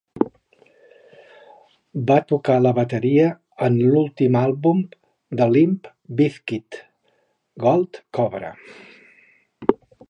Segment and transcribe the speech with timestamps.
[2.07, 3.27] Va tocar la bateria
[3.67, 4.83] en l'últim àlbum
[5.43, 5.93] de Limp
[6.23, 6.83] Bizkit,
[7.67, 8.53] "Gold Cobra".